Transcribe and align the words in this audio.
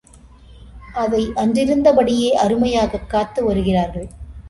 அதை 0.93 1.27
அன்றிருந்தபடியே 1.35 2.29
அருமையாகக் 2.29 3.09
காத்து 3.09 3.43
வருகிறார்கள். 3.43 4.09